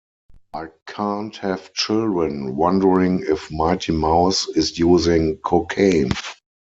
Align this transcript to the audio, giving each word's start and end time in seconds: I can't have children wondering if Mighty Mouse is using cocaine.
I 0.55 0.69
can't 0.87 1.35
have 1.37 1.73
children 1.73 2.55
wondering 2.55 3.23
if 3.27 3.51
Mighty 3.51 3.91
Mouse 3.91 4.47
is 4.47 4.79
using 4.79 5.37
cocaine. 5.45 6.09